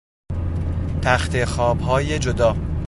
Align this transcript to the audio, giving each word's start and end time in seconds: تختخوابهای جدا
تختخوابهای 1.01 2.19
جدا 2.19 2.55